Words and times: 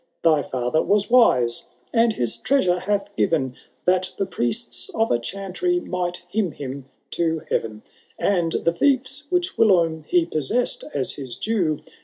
Thy 0.23 0.41
fiither 0.41 0.83
was 0.83 1.11
wise, 1.11 1.67
and 1.93 2.13
his 2.13 2.35
treasure 2.35 2.79
hath 2.79 3.15
given. 3.15 3.55
That 3.85 4.13
the 4.17 4.25
priests 4.25 4.89
of 4.95 5.11
a 5.11 5.19
chantry 5.19 5.79
might 5.79 6.23
hymn 6.27 6.53
him 6.53 6.85
to 7.11 7.41
heaTen; 7.51 7.83
And 8.17 8.51
the 8.53 8.73
fie& 8.73 9.03
which 9.29 9.59
whilome 9.59 10.05
he 10.07 10.25
possessed 10.25 10.83
as 10.95 11.11
his 11.13 11.35
due. 11.35 11.81